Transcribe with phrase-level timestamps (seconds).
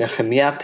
[0.00, 0.56] Nehemiah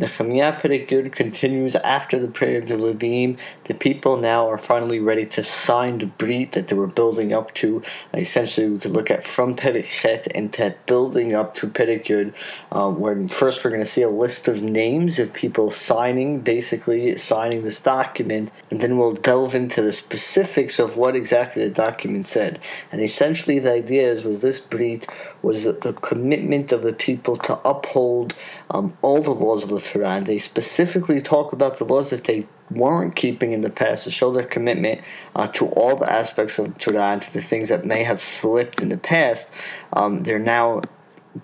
[0.00, 3.36] Nehemiah Perek continues after the prayer of the Levim.
[3.64, 7.52] The people now are finally ready to sign the Brit that they were building up
[7.56, 7.82] to.
[8.14, 12.32] Essentially, we could look at from Perek into building up to Perek
[12.72, 17.18] um, where first we're going to see a list of names of people signing, basically
[17.18, 22.24] signing this document, and then we'll delve into the specifics of what exactly the document
[22.24, 22.58] said.
[22.90, 25.06] And essentially, the idea is was this Brit
[25.42, 28.34] was the commitment of the people to uphold
[28.70, 33.16] um, all the laws of the They specifically talk about the laws that they weren't
[33.16, 35.00] keeping in the past to show their commitment
[35.34, 38.80] uh, to all the aspects of Torah and to the things that may have slipped
[38.80, 39.50] in the past.
[39.92, 40.82] Um, they're now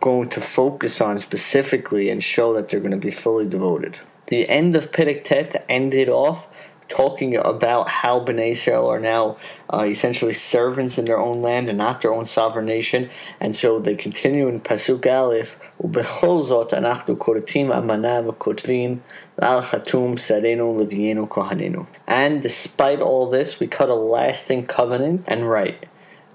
[0.00, 3.98] going to focus on specifically and show that they're going to be fully devoted.
[4.26, 6.48] The end of Perek Tet ended off
[6.91, 9.37] talking about how Bnei Israel are now
[9.73, 13.09] uh, essentially servants in their own land and not their own sovereign nation.
[13.39, 18.97] And so they continue in Pasuk Aleph, ובכל זאת אנחנו כורתים אמנה וכותבים
[19.39, 21.83] ועל חתום שרינו לוויינו כהנינו.
[22.07, 25.85] And despite all this, we cut a lasting covenant and right.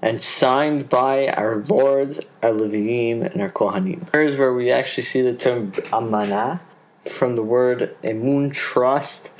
[0.01, 4.07] And signed by our lords, our Leviim, and our Kohanim.
[4.11, 6.61] Here's where we actually see the term amana
[7.11, 9.31] from the word emun, trust,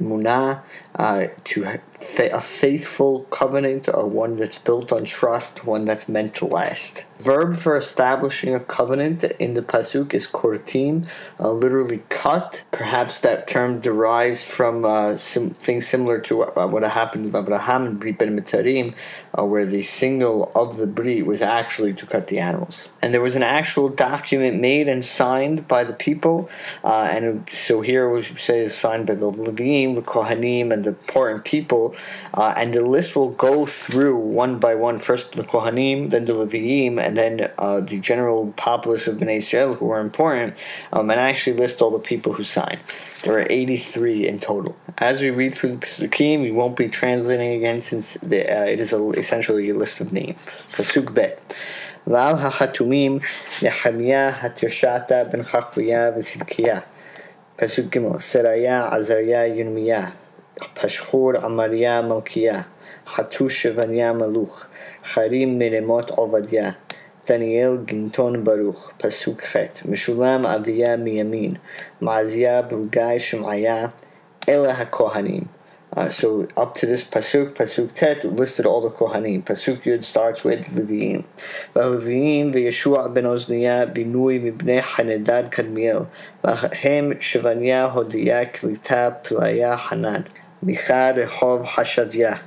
[0.00, 0.62] emunah,
[0.94, 1.64] uh, to
[2.00, 7.04] a faithful covenant, or one that's built on trust, one that's meant to last.
[7.18, 11.06] Verb for establishing a covenant in the pasuk is kortim,
[11.40, 12.62] uh, literally cut.
[12.70, 17.98] Perhaps that term derives from uh, sim- similar to uh, what happened with Abraham and
[17.98, 18.94] Brit Ben Mitarim,
[19.36, 22.88] uh, where the signal of the Brit was actually to cut the animals.
[23.02, 26.48] And there was an actual document made and signed by the people,
[26.84, 30.90] uh, and so here we say is signed by the Levim, the Kohanim, and the
[30.90, 34.99] important people, uh, and the list will go through one by one.
[34.99, 39.75] First the Kohanim, then the Levim, and then uh, the general populace of Bnei Israel
[39.75, 40.55] who are important,
[40.91, 42.79] um, and I actually list all the people who signed.
[43.23, 44.75] There are 83 in total.
[44.97, 48.79] As we read through the Pesukim, we won't be translating again since the, uh, it
[48.79, 50.37] is a, essentially a list of names.
[50.73, 51.39] Pasuk Bet.
[52.07, 53.19] ועל החתומים
[53.61, 56.79] נחמיה, התרשתה, בן חכליה וצדקיה.
[57.55, 60.09] פסוק ג' סריה, עזריה, ירמיה.
[60.74, 62.60] פשחור, עמריה, מלכיה.
[63.06, 64.66] חתוש, שבניה, מלוך.
[65.04, 66.70] חרים, מרמות, עובדיה.
[67.28, 71.54] דניאל גינטון ברוך, פסוק ח' משולם אביה מימין,
[72.00, 73.86] מעזיה בלגי שמעיה,
[74.48, 75.42] אלה הכהנים.
[75.96, 79.42] Uh, so up to this pasuk, pasuk tet listed all the kohanim.
[79.42, 81.24] Pasuk yud starts with Leviim.
[81.74, 86.06] Leviim v'Yeshua ben Ozniya binui mibnei Hanedad Kadmiel.
[86.44, 90.28] V'hem Shevanya Hodiya Klita Pilaya Hanan.
[90.64, 92.40] Micha Rehov Hashadya.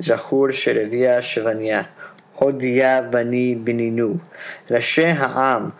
[0.00, 1.86] Zachur Sherevia Shevanya.
[2.40, 4.14] הודיה בני בנינו.
[4.70, 5.70] ראשי העם,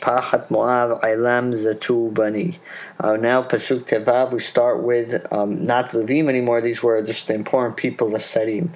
[0.00, 2.52] פחת מואב, עילם, זתו בני.
[3.00, 7.34] Uh, now, Pasuk Tevav, we start with um, not Levim anymore, these were just the
[7.34, 8.68] important people, the Sarim.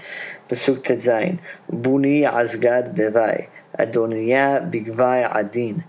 [0.48, 1.38] Pasuk Tetzain,
[1.70, 3.46] Buni Azgad Bevai,
[3.78, 5.84] Adoniya Bigvai Adin,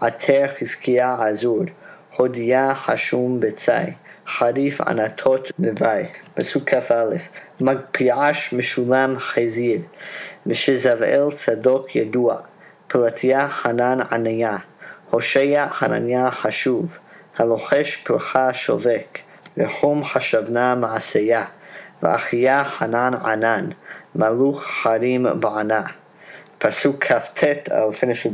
[0.00, 1.72] Ater Chizkiya Azur,
[2.16, 3.96] Hodia Hashum Betzai,
[4.26, 6.10] Anatot Bevai.
[6.36, 7.28] Pasuk Kaf Aleph,
[7.60, 9.82] Magpiash Mishulam Chazir,
[10.46, 12.36] משזבאל צדוק ידוע,
[12.86, 14.56] פלטיה חנן עניה,
[15.10, 16.98] הושע חנניה חשוב,
[17.36, 19.18] הלוחש פרחה שובק,
[19.58, 21.44] רחום חשבנה מעשיה,
[22.02, 23.68] ואחיה חנן ענן,
[24.14, 25.82] מלוך חרים בענה.
[26.62, 27.68] פסוק כ"ט,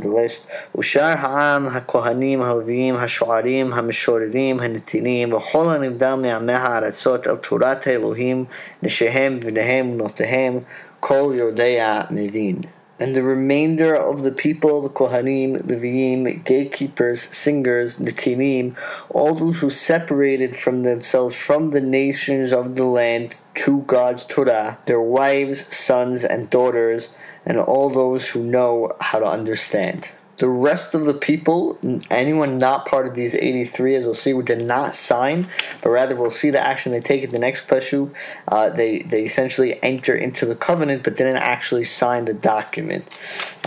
[0.01, 7.87] the list, ושאר העם, הכהנים, הלוויים, השוערים, המשוררים, הנתינים, וכל הנבדל מעמי הארצות אל תורת
[7.87, 8.45] האלוהים,
[8.83, 10.59] נשיהם ובניהם ובנותיהם,
[11.01, 12.78] Kol Yodea Mevin.
[12.99, 18.75] And the remainder of the people, the Kohanim, Leviim, gatekeepers, singers, Netinim,
[19.09, 24.79] all those who separated from themselves from the nations of the land to God's Torah,
[24.85, 27.07] their wives, sons, and daughters,
[27.45, 30.09] and all those who know how to understand.
[30.39, 31.77] The rest of the people,
[32.09, 35.49] anyone not part of these 83, as we'll see, did not sign,
[35.81, 38.13] but rather we'll see the action they take at the next Peshu.
[38.47, 43.05] Uh, they, they essentially enter into the covenant, but didn't actually sign the document.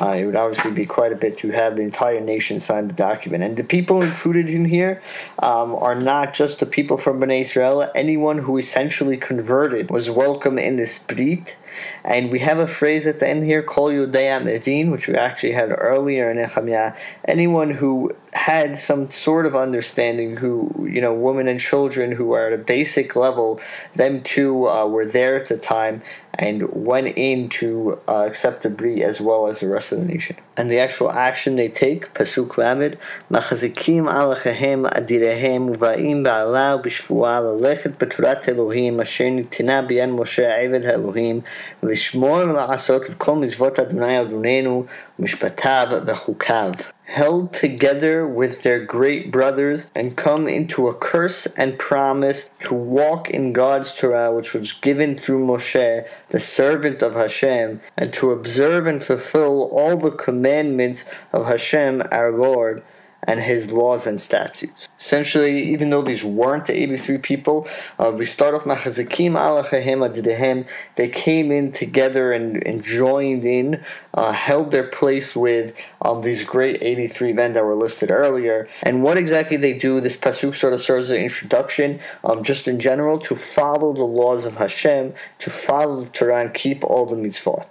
[0.01, 2.95] Uh, it would obviously be quite a bit to have the entire nation sign the
[2.95, 3.45] document.
[3.45, 5.03] And the people included in here
[5.41, 7.91] um, are not just the people from Bnei Israel.
[7.95, 11.55] Anyone who essentially converted was welcome in this Brit
[12.05, 15.53] And we have a phrase at the end here, Kol Yodea Mevin, which we actually
[15.53, 16.95] had earlier in Nehemiah.
[17.27, 22.47] Anyone who had some sort of understanding, who, you know, women and children who are
[22.47, 23.61] at a basic level,
[23.95, 26.03] them too uh, were there at the time
[26.35, 30.07] and went in to uh, accept the Bri as well as the rest of the
[30.07, 30.37] nation.
[30.57, 32.99] And the actual action they take, Pasuk Lamed,
[33.31, 41.45] Machazikim alachahem adirehem uva'im ba'ala b'shvu'a lelechet b'turat Elohim asher nitina b'yan Moshe Eved Elohim
[41.93, 50.17] la'asot et kol mitzvot Adonai Adonenu mishpatav v'chukav held together with their great brothers and
[50.17, 55.45] come into a curse and promise to walk in God's Torah, which was given through
[55.47, 62.03] Moshe, the servant of Hashem, and to observe and fulfill all the commandments of Hashem,
[62.11, 62.83] our Lord
[63.25, 64.89] and his laws and statutes.
[64.99, 70.67] Essentially, even though these weren't the 83 people, uh, we start off Machazikim Alachahem Adirehem.
[70.97, 73.85] They came in together and, and joined in,
[74.15, 78.69] uh, held their place with um, these great 83 men that were listed earlier.
[78.83, 82.67] And what exactly they do, this Pasuk sort of serves as an introduction, um, just
[82.67, 87.07] in general, to follow the laws of Hashem, to follow the Torah and keep all
[87.07, 87.67] the mitzvot.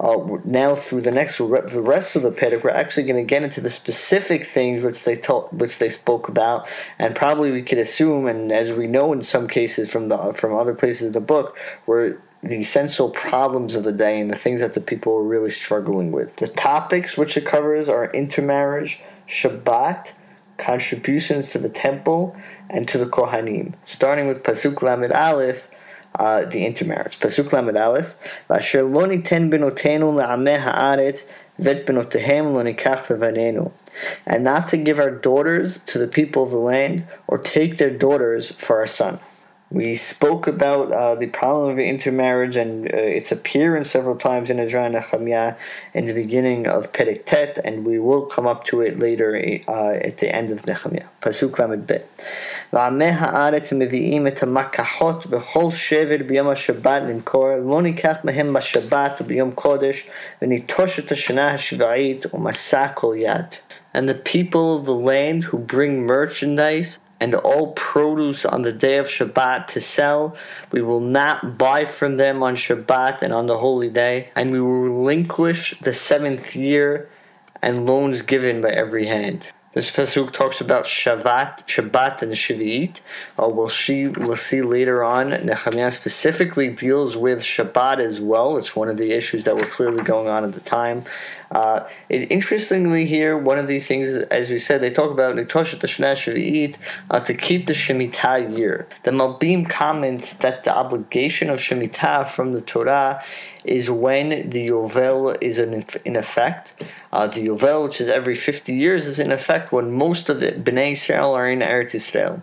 [0.00, 3.42] Uh, now through the next the rest of the Perek, we're actually going to get
[3.42, 6.68] into the specific things which they told, which they spoke about,
[6.98, 10.54] and probably we could assume, and as we know in some cases from the from
[10.54, 11.56] other places in the book,
[11.86, 15.50] were the essential problems of the day and the things that the people were really
[15.50, 16.36] struggling with.
[16.36, 20.12] The topics which it covers are intermarriage, Shabbat,
[20.58, 22.36] contributions to the temple,
[22.68, 23.74] and to the Kohanim.
[23.86, 25.68] Starting with Pasuk Lamed Aleph,
[26.14, 27.18] uh, the intermarriage.
[27.18, 28.14] Pasuk Lamed Aleph,
[28.48, 31.24] Asher lo niten benotenu le'ameh ha'aretz
[31.58, 33.72] vet benotehem lo nikach levanenu.
[34.26, 37.90] And not to give our daughters to the people of the land, or take their
[37.90, 39.20] daughters for our son.
[39.73, 44.59] We spoke about uh, the problem of intermarriage and uh, its appearance several times in
[44.59, 45.57] Ezra and Nehemiah
[45.93, 49.29] in the beginning of Perek Tet, and we will come up to it later
[49.67, 51.05] uh, at the end of Nehemiah.
[51.21, 52.07] Pasuk Lamed Bet.
[52.73, 59.51] ועמי הארץ מביאים את המקחות בכל שבר ביום השבת למכור, לא ניקח מהם בשבת וביום
[59.51, 60.09] קודש,
[60.41, 63.55] וניטוש את השנה השביעית ומסע כל יד.
[63.93, 68.98] And the people of the land who bring merchandise and all produce on the day
[68.98, 70.36] of Shabbat to sell.
[70.72, 74.60] We will not buy from them on Shabbat and on the holy day, and we
[74.60, 77.08] will relinquish the seventh year
[77.62, 79.48] and loans given by every hand.
[79.74, 82.98] This pasuk talks about Shabbat, Shabbat, and Shavuot.
[83.36, 84.06] Uh, we'll see.
[84.06, 85.30] We'll see later on.
[85.30, 88.56] Nehemiah specifically deals with Shabbat as well.
[88.56, 91.04] It's one of the issues that were clearly going on at the time.
[91.54, 95.78] Uh, it, interestingly, here one of the things, as we said, they talk about Nitoshet
[95.78, 96.76] Shana Shavuot
[97.10, 98.88] uh, to keep the Shemitah year.
[99.04, 103.22] The Malbim comments that the obligation of Shemitah from the Torah
[103.64, 106.74] is when the Yovel is in, in effect.
[107.12, 110.52] Uh, the Yovel, which is every 50 years, is in effect when most of the
[110.52, 112.42] Bnei Israel are in Eretz Israel.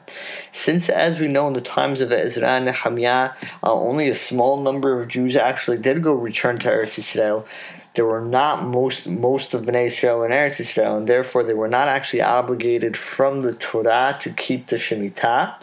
[0.51, 3.31] Since, as we know, in the times of Ezra and Nehemiah,
[3.61, 7.45] uh, only a small number of Jews actually did go return to Eretz Israel,
[7.95, 11.67] there were not most most of Bnei Israel in Eretz Israel, and therefore they were
[11.67, 15.55] not actually obligated from the Torah to keep the Shemitah.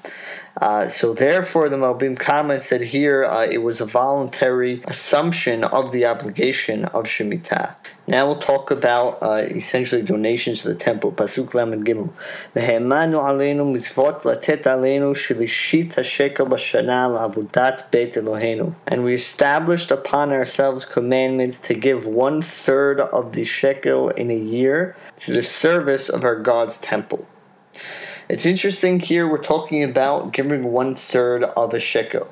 [0.60, 5.93] Uh, so therefore, the Malbim comments that here uh, it was a voluntary assumption of
[5.93, 7.76] the obligation of Shemitah.
[8.08, 11.12] Now we'll talk about uh, essentially donations to the temple.
[11.12, 12.10] Pasuk Lamed Gimel.
[12.56, 18.75] V'he'emanu aleinu mitzvot latet aleinu shelishit hashekel b'shana la'avudat beit Eloheinu.
[18.87, 24.38] And we established upon ourselves commandments to give one third of the shekel in a
[24.38, 27.28] year to the service of our God's temple.
[28.28, 32.30] It's interesting here we're talking about giving one third of a shekel.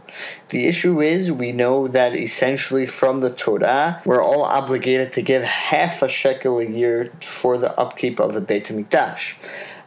[0.50, 5.42] The issue is we know that essentially from the Torah we're all obligated to give
[5.42, 9.36] half a shekel a year for the upkeep of the Beit Hamikdash.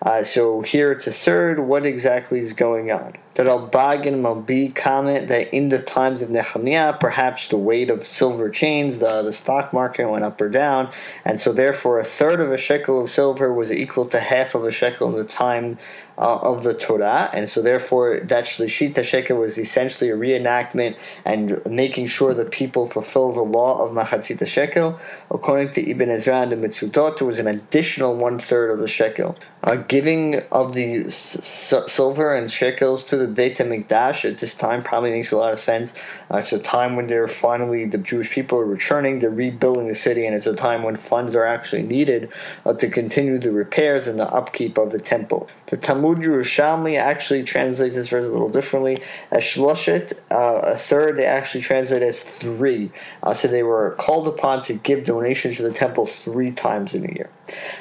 [0.02, 1.60] Uh, so here it's a third.
[1.60, 3.14] What exactly is going on?
[3.40, 8.06] The Ralbag and Malbim comment that in the times of Nehemiah, perhaps the weight of
[8.06, 10.92] silver chains, the, the stock market went up or down,
[11.24, 14.66] and so therefore a third of a shekel of silver was equal to half of
[14.66, 15.78] a shekel in the time
[16.20, 21.66] uh, of the Torah, and so therefore that Shlishit Shekel was essentially a reenactment and
[21.66, 25.00] making sure that people fulfill the law of Machatzit Shekel.
[25.32, 28.88] According to Ibn Ezra and the Metzudot, it was an additional one third of the
[28.88, 29.38] shekel.
[29.64, 34.84] Uh, giving of the s- silver and shekels to the Beit HaMikdash at this time
[34.84, 35.94] probably makes a lot of sense.
[36.32, 39.96] Uh, it's a time when they're finally, the Jewish people are returning, they're rebuilding the
[39.96, 42.32] city, and it's a time when funds are actually needed
[42.66, 45.50] uh, to continue the repairs and the upkeep of the temple.
[45.68, 48.98] The Talmud Yerushalmi actually translates this verse a little differently.
[49.32, 52.92] As Shloshet, uh, a third, they actually translate as three.
[53.22, 57.06] Uh, so they were called upon to give donations to the temple three times in
[57.06, 57.30] a year.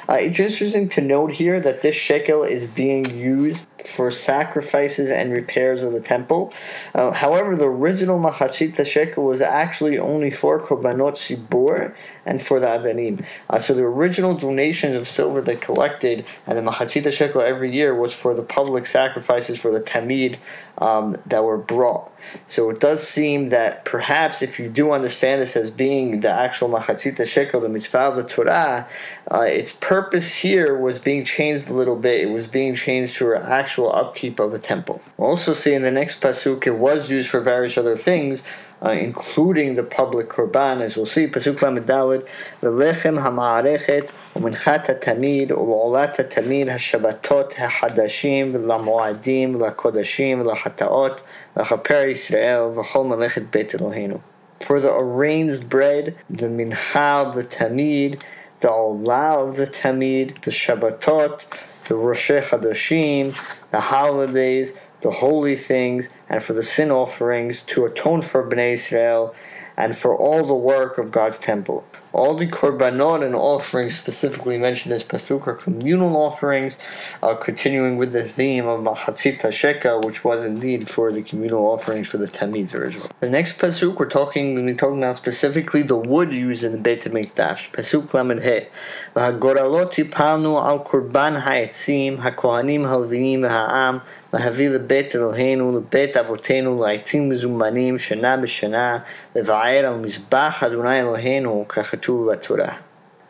[0.07, 5.31] Uh, it's interesting to note here that this shekel is being used for sacrifices and
[5.31, 6.53] repairs of the temple.
[6.93, 11.95] Uh, however, the original Machatzita shekel was actually only for Korbanot Tzibur
[12.29, 13.25] and for the Adanim.
[13.49, 17.99] Uh, so the original donations of silver they collected and the Machatzita shekel every year
[17.99, 20.37] was for the public sacrifices for the Tamid
[20.77, 22.11] um, that were brought.
[22.47, 26.69] So it does seem that perhaps if you do understand this as being the actual
[26.69, 28.87] Machatzita shekel, the mitzvah of the Torah,
[29.31, 32.21] uh, its purpose here was being changed a little bit.
[32.21, 35.01] It was being changed to an actual upkeep of the temple.
[35.17, 38.43] We'll also see in the next pasuk it was used for various other things,
[38.83, 42.25] uh, including the public korban, as we'll see, pasuk lamed dalet,
[42.61, 51.19] lechem hamarechet uminchat tamid uolat tamid hashabbatot hahadashim lamoadim lakodashim lahataot
[51.55, 54.21] lachaper Yisrael v'chol melechet beit Eloheinu.
[54.65, 58.21] For the arranged bread, the mincha the tamid,
[58.61, 61.41] the olah of the tamid, the shabbatot,
[61.87, 63.35] the rosh hashanah,
[63.71, 69.33] the holidays the holy things, and for the sin offerings to atone for Bnei Israel,
[69.77, 71.85] and for all the work of God's temple.
[72.11, 76.77] All the korbanot and offerings specifically mentioned as pasuk are communal offerings,
[77.21, 82.07] uh, continuing with the theme of machatzit hashekel, which was indeed for the communal offerings
[82.07, 83.09] for the tamids original.
[83.19, 87.03] The next pasuk we're talking we're talking about specifically the wood used in the Beit
[87.03, 87.71] Hamikdash.
[87.71, 88.67] Pasuk lamed he,
[89.15, 94.01] v'hagoralot ipalnu al korban haetzim hakohanim halvinim ha'am
[94.33, 98.97] להביא לבית אלוהינו, לבית אבותינו, לעתים מזומנים, שנה בשנה,
[99.35, 101.97] לבער על מזבח אדוני אלוהינו, ככה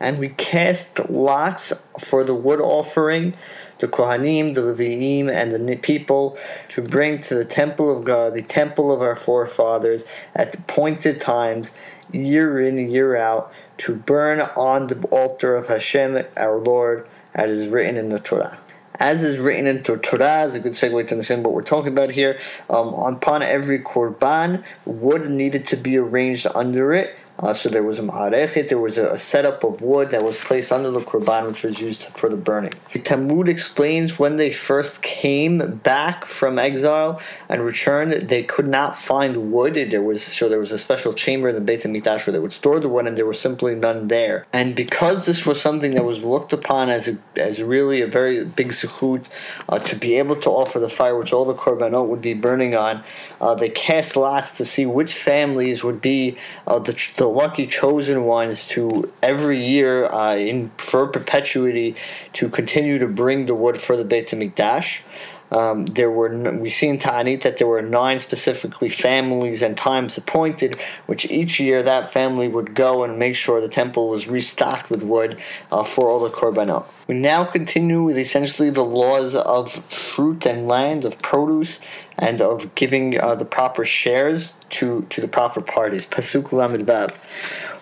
[0.00, 3.34] and we cast lots for the wood offering,
[3.80, 6.38] the Kohanim, the Leviim, and the people
[6.70, 11.72] to bring to the temple of God, the temple of our forefathers, at appointed times,
[12.12, 17.68] year in, year out, to burn on the altar of Hashem, our Lord, as is
[17.68, 18.58] written in the Torah
[19.00, 22.10] as is written in Torah, is a good segue to understand what we're talking about
[22.10, 22.38] here.
[22.68, 27.98] Um, upon every korban, wood needed to be arranged under it uh, so there was
[27.98, 31.46] a ma'arechet, there was a, a, setup of wood that was placed under the korban,
[31.48, 32.72] which was used for the burning.
[32.92, 37.18] The Talmud explains when they first came back from exile
[37.48, 39.74] and returned, they could not find wood.
[39.90, 42.52] There was so there was a special chamber in the Beit Hamikdash where they would
[42.52, 44.46] store the wood, and there was simply none there.
[44.52, 48.44] And because this was something that was looked upon as a, as really a very
[48.44, 49.24] big zechut
[49.68, 52.74] uh, to be able to offer the fire, which all the korbanot would be burning
[52.74, 53.02] on,
[53.40, 58.24] uh, they cast lots to see which families would be uh, the, the lucky chosen
[58.24, 61.96] ones to every year uh, in for perpetuity
[62.34, 65.02] to continue to bring the wood for the Beit Hamikdash.
[65.50, 70.16] Um, there were we see in Ta'anit that there were nine specifically families and times
[70.16, 74.90] appointed, which each year that family would go and make sure the temple was restocked
[74.90, 75.40] with wood
[75.72, 76.86] uh, for all the korbanot.
[77.08, 81.80] We now continue with essentially the laws of fruit and land, of produce,
[82.16, 86.05] and of giving uh, the proper shares to, to the proper parties.
[86.05, 87.11] Pasuk Lamed Vav.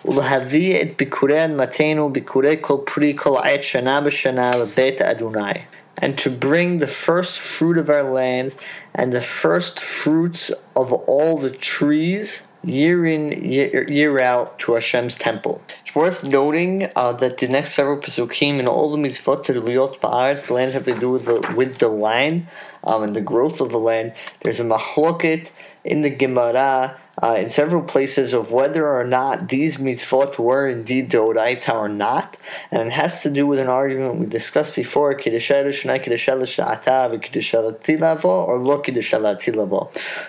[0.04, 5.52] ולהביא את ביקורי אדמתנו, ביקורי כל פרי כל עת שנה בשנה לבית אדוני
[5.96, 8.56] and to bring the first fruit of our lands
[8.94, 15.14] and the first fruits of all the trees year in year, year out to Hashem's
[15.14, 15.60] temple.
[15.82, 19.60] It's worth noting uh, that the next several pasukim and all the mitzvot to the
[19.60, 22.46] liot ba'aretz, the land have to do with the with the land
[22.84, 24.14] um, and the growth of the land.
[24.40, 25.50] There's a machloket
[25.83, 31.09] in the Gemara uh, in several places of whether or not these mitzvot were indeed
[31.09, 32.37] deoraita or not,
[32.71, 35.17] and it has to do with an argument we discussed before: or
[38.57, 38.81] lo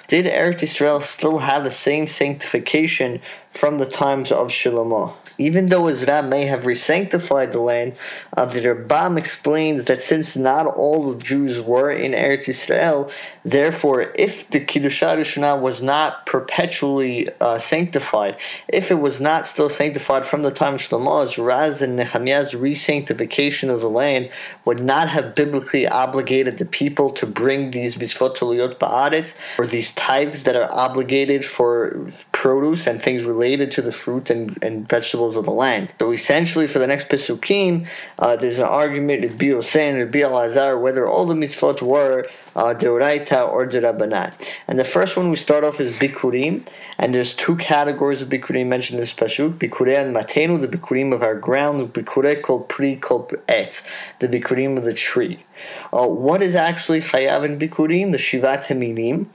[0.09, 5.13] Did Eretz Israel still have the same sanctification from the times of Shlomo?
[5.39, 7.97] Even though Ezra may have resanctified the land,
[8.37, 13.11] uh, the explains that since not all Jews were in Eretz Israel,
[13.45, 18.37] therefore, if the Kiddush Rishonah was not perpetually uh, sanctified,
[18.69, 23.71] if it was not still sanctified from the time of Shlomo, Ezra and Nehemiah's resanctification
[23.71, 24.31] of the land
[24.65, 28.45] would not have biblically obligated the people to bring these mitzvot to
[28.79, 33.91] ba'aretz, or these tithes that are obligated for produce and things related related to the
[33.91, 35.93] fruit and, and vegetables of the land.
[35.99, 41.09] So essentially, for the next Pesukim, uh, there's an argument with Biosen or Bialazar whether
[41.09, 44.35] all the mitzvot were uh, Deoraita or Derabanan.
[44.69, 46.67] And the first one we start off is Bikurim,
[46.99, 51.23] and there's two categories of Bikurim mentioned in this Pashut, Bikurei Admatenu, the Bikurim of
[51.23, 52.03] our ground, the
[52.43, 53.83] kol Pri kol Et,
[54.19, 55.45] the Bikurim of the tree.
[55.93, 58.13] Uh, what is actually Chayav and Bikurim?
[58.13, 59.27] The Shivat Haminim.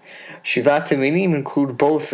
[0.44, 2.14] Shivat Haminim include both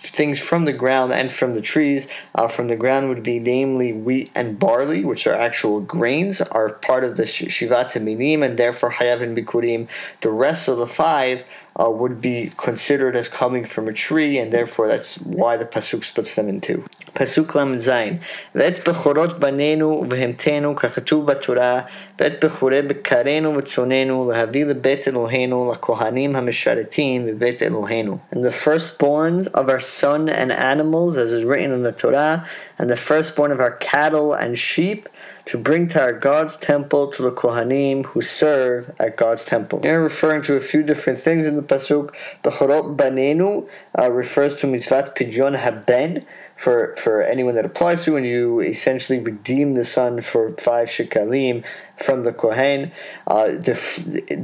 [0.00, 2.06] things from the ground and from the trees.
[2.34, 6.70] Uh, from the ground would be namely wheat and barley, which are actual grains, are
[6.70, 9.88] part of the Shivat Minim, and therefore Hayav and Bikurim.
[10.22, 11.44] The rest of the five
[11.78, 16.04] uh, would be considered as coming from a tree, and therefore that's why the pasuk
[16.04, 16.84] splits them in two.
[17.18, 18.20] Lam Zayin.
[18.54, 21.88] Vet bechorot banenu v'hemtenu kachatu b'torah
[22.18, 28.20] vet bechore bekarenu v'tzonenu lehavi lebet Elohenu lakohanim hamisharetim v'bet Elohenu.
[28.30, 32.46] And the firstborn of our son and animals, as is written in the Torah,
[32.78, 35.08] and the firstborn of our cattle and sheep,
[35.46, 39.80] to bring to our God's temple to the Kohanim who serve at God's temple.
[39.82, 42.14] Here, referring to a few different things in the pasuk.
[42.44, 46.24] Bechorot banenu uh, refers to mitzvat pidyon haben.
[46.64, 51.64] For, for anyone that applies to, and you essentially redeem the son for five shekalim
[51.96, 52.92] from the kohen.
[53.26, 53.74] Uh, the,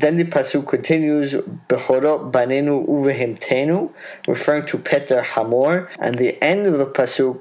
[0.02, 1.34] then the pasuk continues,
[1.68, 3.90] "Bechorot banenu uvehemtenu,"
[4.26, 7.38] referring to Peter Hamor, and the end of the pasuk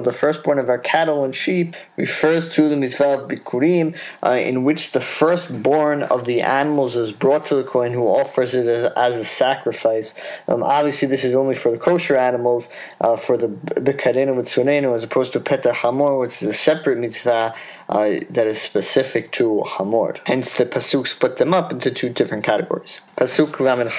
[0.00, 4.64] the firstborn of our cattle and sheep, refers to the mitzvah of Bikurim, uh, in
[4.64, 8.92] which the firstborn of the animals is brought to the Kohen who offers it as,
[8.96, 10.14] as a sacrifice.
[10.48, 12.68] Um, obviously, this is only for the kosher animals,
[13.00, 17.54] uh, for the Bekarenu Vitzonenu, as opposed to Peter Hamor, which is a separate mitzvah
[17.88, 20.16] uh, that is specific to Hamor.
[20.26, 23.00] Hence, the Pasuk split them up into two different categories.
[23.16, 23.90] Pasuk Lamed.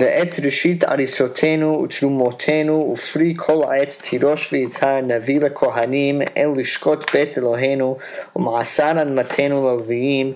[0.00, 7.96] ואת ראשית הריסותינו ותרומותינו ופרי כל העץ תירוש ויצהר נביא לכהנים אל לשקוט בית אלוהינו
[8.36, 10.32] ומעשר אדמתנו ללוויים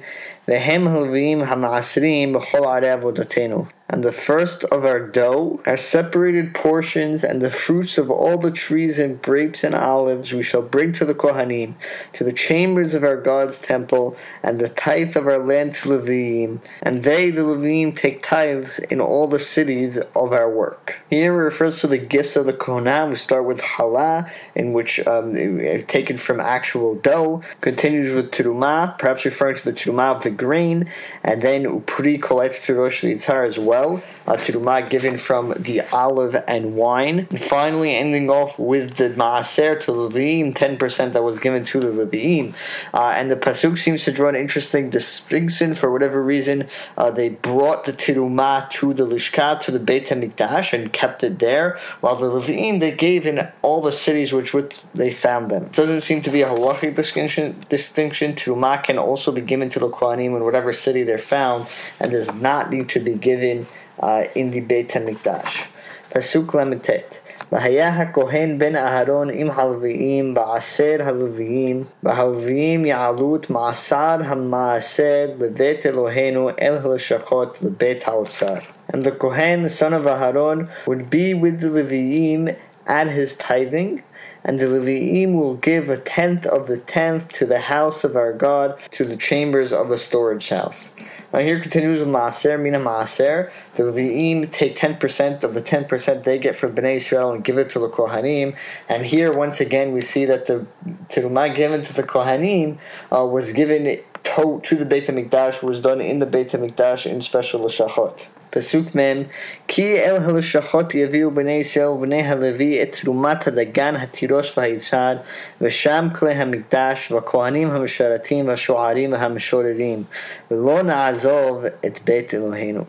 [0.49, 7.25] והם הלוויים המעשרים בכל ערי עבודתנו and the first of our dough, our separated portions,
[7.25, 11.05] and the fruits of all the trees and grapes and olives we shall bring to
[11.05, 11.75] the Kohanim,
[12.13, 16.61] to the chambers of our God's temple, and the tithe of our land to Levim,
[16.81, 21.01] and they, the Levim, take tithes in all the cities of our work.
[21.11, 23.11] Here it refers to the gifts of the Kohanim.
[23.11, 29.25] We start with Halah, in which um, taken from actual dough, continues with Terumah, perhaps
[29.25, 30.89] referring to the Terumah of the grain,
[31.25, 36.77] and then Upri Koletz Tirosh as well well, uh, Tirumah given from the olive and
[36.77, 37.27] wine.
[37.31, 41.89] And finally, ending off with the Maaser to Leviim, 10% that was given to the
[41.89, 42.55] Leviim.
[42.95, 46.69] Uh, and the Pasuk seems to draw an interesting distinction for whatever reason.
[46.97, 51.39] Uh, they brought the Tirumah to the Lishkat, to the Beit HaMikdash, and kept it
[51.39, 54.53] there, while the Leviim they gave in all the cities which
[54.95, 55.65] they found them.
[55.65, 57.57] It doesn't seem to be a halachic distinction.
[57.69, 58.35] distinction.
[58.35, 61.67] Tirumah can also be given to the Kohanim in whatever city they're found,
[61.99, 63.67] and does not need to be given
[64.01, 65.67] uh, in the Beit Hamikdash.
[66.13, 67.21] Pasuk Lamed Tet.
[67.53, 76.51] והיה הכהן בן אהרון עם הלוויים בעשר הלוויים, והלוויים יעלו את מעשר המעשר לבית אלוהינו
[76.51, 78.55] אל הלשכות לבית האוצר.
[78.93, 84.03] And the Kohen, the son of Aharon, would be with the Leviim at his tithing,
[84.45, 88.33] and the Leviim will give a tenth of the tenth to the house of our
[88.33, 90.95] God, to the chambers of the storage house.
[91.33, 93.53] Now here continues with Maaser, Mina Maaser.
[93.77, 97.71] The Levi'im take 10% of the 10% they get from Bnei Israel and give it
[97.71, 98.57] to the Kohanim.
[98.89, 100.67] And here, once again, we see that the
[101.09, 102.79] Terumah given to the Kohanim
[103.15, 107.23] uh, was given to, to the Beit HaMikdash, was done in the Beit HaMikdash in
[107.23, 108.27] special Lashachot.
[108.56, 109.24] פסוק מ'
[109.68, 115.18] כי אל הלשכות יביאו בני ישראל ובני הלוי את תרומת הדגן התירוש והיצהר
[115.62, 120.04] ושם כלי המקדש והכהנים המשרתים והשוערים והמשוררים
[120.52, 122.84] ולא נעזוב את בית אלוהינו.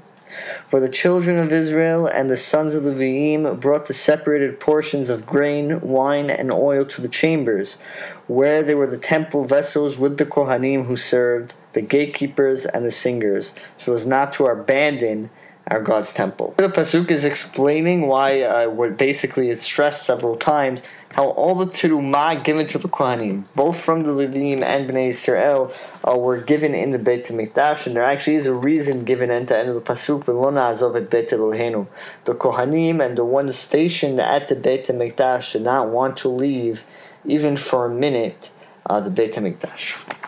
[0.68, 5.08] For the children of Israel and the sons of the Leviim brought the separated portions
[5.08, 7.78] of grain, wine, and oil to the chambers,
[8.26, 12.92] where they were the temple vessels with the Kohanim who served, the gatekeepers, and the
[12.92, 15.30] singers, so as not to abandon
[15.71, 16.53] our God's temple.
[16.57, 21.65] The pasuk is explaining why, uh, what basically is stressed several times, how all the
[21.65, 25.73] terumah given to the Kohanim, both from the Levim and Bnei Israel,
[26.05, 29.47] uh, were given in the Beit HaMikdash, and there actually is a reason given at
[29.47, 31.87] the end of the pasuk, "V'lona azov et Beit Eloheinu."
[32.25, 36.83] The Kohanim and the ones stationed at the Beit HaMikdash did not want to leave,
[37.25, 38.49] even for a minute,
[38.85, 40.20] uh, the Beit HaMikdash.